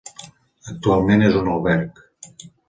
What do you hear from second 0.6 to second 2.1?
Actualment és un alberg.